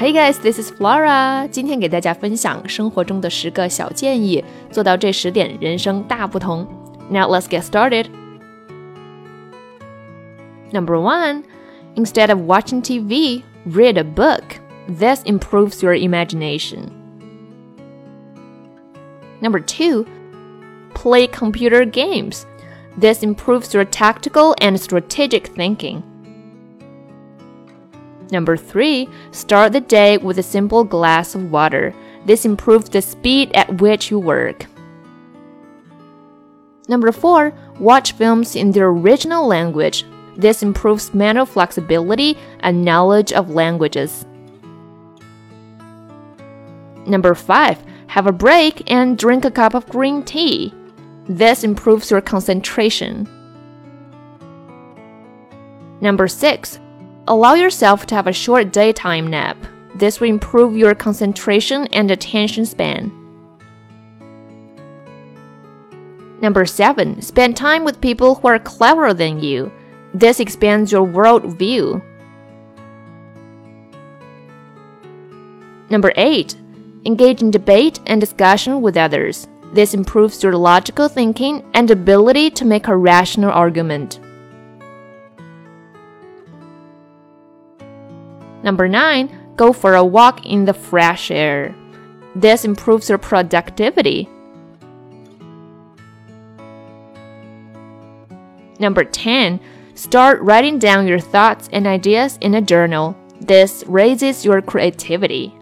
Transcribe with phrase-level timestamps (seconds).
[0.00, 1.48] Hey guys, this is Flora。
[1.48, 6.66] 今天给大家分享生活中的十个小建议，做到这十点，人生大不同。
[7.10, 8.06] Now let's get started.
[10.72, 11.44] Number one,
[11.94, 14.60] instead of watching TV, read a book.
[14.88, 16.90] This improves your imagination.
[19.40, 20.06] Number two,
[20.94, 22.44] play computer games.
[22.98, 26.02] This improves your tactical and strategic thinking.
[28.31, 31.93] Number three, start the day with a simple glass of water.
[32.25, 34.65] This improves the speed at which you work.
[36.87, 40.05] Number four, watch films in their original language.
[40.37, 44.25] This improves mental flexibility and knowledge of languages.
[47.05, 50.73] Number five, have a break and drink a cup of green tea.
[51.27, 53.27] This improves your concentration.
[56.01, 56.79] Number six,
[57.31, 59.55] Allow yourself to have a short daytime nap.
[59.95, 63.09] This will improve your concentration and attention span.
[66.41, 67.21] Number 7.
[67.21, 69.71] Spend time with people who are cleverer than you.
[70.13, 72.01] This expands your world view.
[75.89, 76.53] Number 8.
[77.05, 79.47] Engage in debate and discussion with others.
[79.71, 84.19] This improves your logical thinking and ability to make a rational argument.
[88.63, 89.55] Number 9.
[89.55, 91.75] Go for a walk in the fresh air.
[92.35, 94.29] This improves your productivity.
[98.79, 99.59] Number 10.
[99.93, 103.15] Start writing down your thoughts and ideas in a journal.
[103.39, 105.53] This raises your creativity.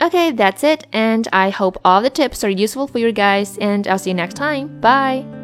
[0.00, 3.86] Okay, that's it, and I hope all the tips are useful for you guys, and
[3.86, 4.80] I'll see you next time.
[4.80, 5.41] Bye!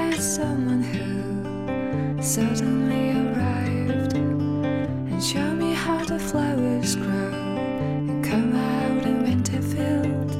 [0.00, 7.32] Had someone who suddenly arrived and showed me how the flowers grow
[8.08, 10.30] and come out in winter field.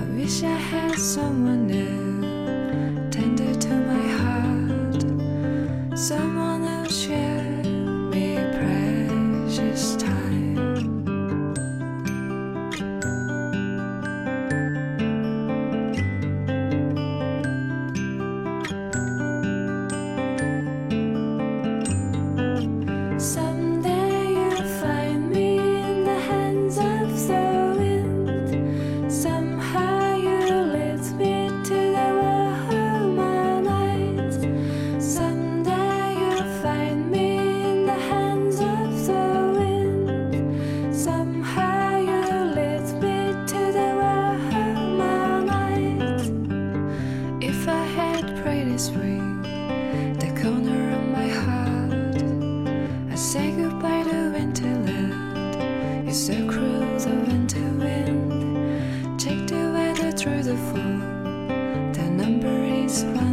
[0.00, 5.00] I wish I had someone new, tender to my heart,
[5.98, 6.37] someone
[48.78, 48.90] always
[50.20, 52.22] the corner of my heart.
[53.10, 56.06] I say goodbye to winterland.
[56.06, 59.20] It's so cruel, the winter wind.
[59.20, 61.94] Check the weather through the fog.
[61.94, 63.27] The number is one.